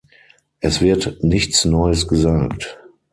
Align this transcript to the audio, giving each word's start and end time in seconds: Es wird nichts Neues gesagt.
Es 0.61 0.81
wird 0.81 1.21
nichts 1.23 1.63
Neues 1.63 2.07
gesagt. 2.07 2.79